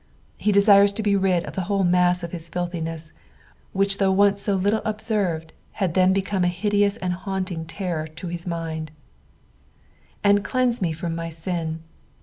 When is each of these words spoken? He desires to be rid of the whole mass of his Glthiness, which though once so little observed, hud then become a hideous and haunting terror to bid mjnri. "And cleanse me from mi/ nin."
He 0.39 0.51
desires 0.51 0.91
to 0.93 1.03
be 1.03 1.15
rid 1.15 1.45
of 1.45 1.53
the 1.53 1.65
whole 1.69 1.83
mass 1.83 2.23
of 2.23 2.31
his 2.31 2.49
Glthiness, 2.49 3.13
which 3.71 3.99
though 3.99 4.11
once 4.11 4.41
so 4.41 4.55
little 4.55 4.81
observed, 4.83 5.53
hud 5.73 5.93
then 5.93 6.11
become 6.11 6.43
a 6.43 6.47
hideous 6.47 6.97
and 6.97 7.13
haunting 7.13 7.65
terror 7.65 8.07
to 8.07 8.27
bid 8.27 8.37
mjnri. 8.37 8.87
"And 10.23 10.43
cleanse 10.43 10.81
me 10.81 10.91
from 10.91 11.15
mi/ 11.15 11.31
nin." 11.45 11.83